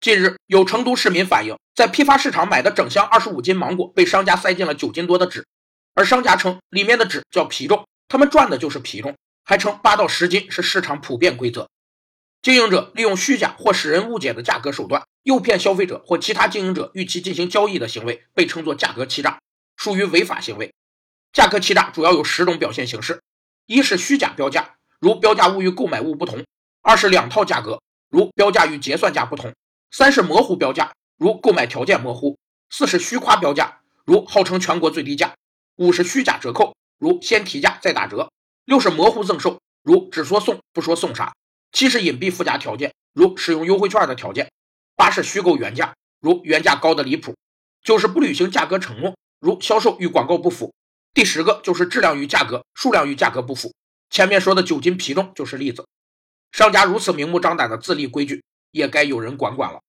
[0.00, 5.46] 近日，有成都市民反映，在批发市场买的整箱二十五斤芒果被商家塞进了九斤多的纸，
[5.94, 11.68] 而商家称里面的纸叫皮重，他们赚的就是皮重，还称八到十斤是市场普遍规则。
[12.40, 19.38] 经营者利用虚假或使人误解的价格手段，诱骗消费者或其他经营者与其进行交易的行为，被称作价格欺诈，
[19.76, 20.72] 属于违法行为。
[21.34, 23.20] 价格欺诈主要有十种表现形式：
[23.66, 26.40] 一是虚假标价，如标价物与购买物不同；
[26.80, 29.52] 二是两套价格，如标价与结算价不同。
[29.90, 32.36] 三是模糊标价，如购买条件模糊；
[32.70, 35.34] 四是虚夸标价，如号称全国最低价；
[35.76, 38.28] 五是虚假折扣，如先提价再打折；
[38.64, 41.32] 六是模糊赠售，如只说送不说送啥；
[41.72, 44.46] 七是隐蔽附加条件，如使用优惠券的条件；
[44.94, 47.32] 八是虚构原价，如原价高的离谱；
[47.82, 50.70] 九是不履行价格承诺，如销售与广告不符；
[51.12, 53.72] 第十个就是质量与价格、数量与价格不符。
[54.08, 55.84] 前面说的九斤皮重就是例子。
[56.52, 58.42] 商家如此明目张胆的自立规矩。
[58.70, 59.82] 也该有人管管了。